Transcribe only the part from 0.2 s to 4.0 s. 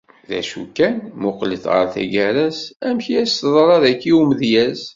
D acu kan, muqlet ɣer taggara-s amek i as-teḍṛa